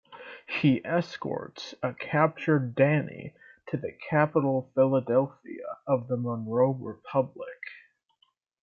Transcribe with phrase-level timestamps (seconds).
[0.47, 3.35] He escorts a captured Danny
[3.67, 7.59] to the capital Philadelphia of the Monroe Republic.